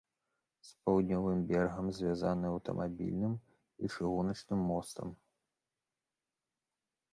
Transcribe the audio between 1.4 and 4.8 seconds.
берагам звязаны аўтамабільным і чыгуначным